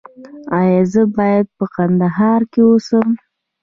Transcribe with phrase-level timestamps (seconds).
[0.57, 3.07] ایا زه باید په کندهار کې اوسم؟